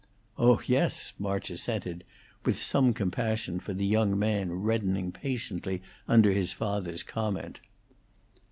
[0.39, 2.03] "Oh yes!" March assented,
[2.43, 7.59] with some compassion for the young man reddening patiently under his father's comment.